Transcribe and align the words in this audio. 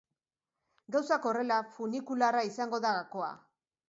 Gauzak 0.95 1.27
horrela, 1.31 1.57
funikularra 1.75 2.41
izango 2.53 2.81
da 2.87 2.95
gakoa. 2.97 3.29